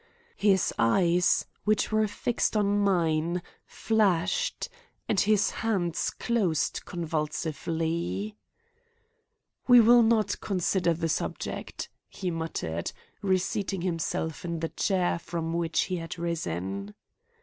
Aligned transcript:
His 0.35 0.73
eyes, 0.79 1.45
which 1.63 1.91
were 1.91 2.07
fixed 2.07 2.57
on 2.57 2.79
mine, 2.79 3.43
flashed, 3.67 4.67
and 5.07 5.19
his 5.19 5.51
hands 5.51 6.09
closed 6.09 6.83
convulsively. 6.85 8.35
"We 9.67 9.79
will 9.79 10.01
not 10.01 10.41
consider 10.41 10.95
the 10.95 11.07
subject," 11.07 11.87
he 12.09 12.31
muttered, 12.31 12.91
reseating 13.21 13.83
himself 13.83 14.43
in 14.43 14.59
the 14.61 14.69
chair 14.69 15.19
from 15.19 15.53
which 15.53 15.81
he 15.81 15.97
had 15.97 16.17
risen. 16.17 16.95